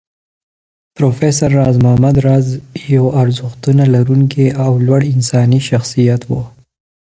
[0.95, 2.47] پروفېسر راز محمد راز
[2.93, 6.31] يو ارزښتونه لرونکی او لوړ انساني شخصيت و